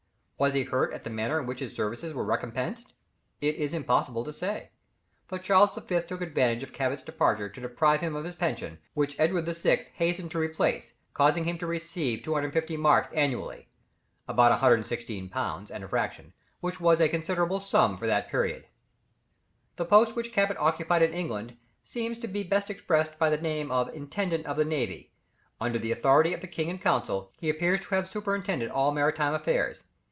Was 0.41 0.55
he 0.55 0.63
hurt 0.63 0.91
at 0.91 1.03
the 1.03 1.11
manner 1.11 1.39
in 1.39 1.45
which 1.45 1.59
his 1.59 1.75
services 1.75 2.15
were 2.15 2.23
recompensed? 2.25 2.93
It 3.41 3.57
is 3.57 3.75
impossible 3.75 4.23
to 4.25 4.33
say. 4.33 4.71
But 5.27 5.43
Charles 5.43 5.75
V. 5.75 6.01
took 6.01 6.19
advantage 6.19 6.63
of 6.63 6.73
Cabot's 6.73 7.03
departure 7.03 7.47
to 7.47 7.61
deprive 7.61 8.01
him 8.01 8.15
of 8.15 8.23
his 8.25 8.33
pension, 8.33 8.79
which 8.95 9.19
Edward 9.19 9.45
VI. 9.45 9.81
hastened 9.93 10.31
to 10.31 10.39
replace, 10.39 10.95
causing 11.13 11.43
him 11.43 11.59
to 11.59 11.67
receive 11.67 12.23
250 12.23 12.75
marks 12.77 13.13
annually, 13.13 13.67
about 14.27 14.59
116_l._ 14.61 15.69
and 15.69 15.83
a 15.83 15.87
fraction, 15.87 16.33
which 16.59 16.79
was 16.81 16.99
a 16.99 17.07
considerable 17.07 17.59
sum 17.59 17.95
for 17.95 18.07
that 18.07 18.27
period. 18.31 18.65
The 19.75 19.85
post 19.85 20.15
which 20.15 20.33
Cabot 20.33 20.57
occupied 20.57 21.03
in 21.03 21.13
England 21.13 21.55
seems 21.83 22.17
to 22.17 22.27
be 22.27 22.41
best 22.43 22.71
expressed 22.71 23.19
by 23.19 23.29
the 23.29 23.37
name 23.37 23.69
of 23.69 23.89
Intendant 23.93 24.47
of 24.47 24.57
the 24.57 24.65
Navy; 24.65 25.11
under 25.59 25.77
the 25.77 25.91
authority 25.91 26.33
of 26.33 26.41
the 26.41 26.47
king 26.47 26.71
and 26.71 26.81
council, 26.81 27.31
he 27.39 27.47
appears 27.47 27.81
to 27.81 27.89
have 27.93 28.09
superintended 28.09 28.71
all 28.71 28.91
maritime 28.91 29.35
affairs. 29.35 29.83